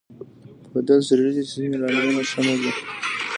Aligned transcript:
پوهېدل 0.63 0.99
ضروري 1.07 1.31
دي 1.35 1.43
چې 1.49 1.53
ځینې 1.61 1.77
لاملونه 1.81 2.21
ښه 2.29 2.41
نه 2.47 2.55
دي 2.61 2.71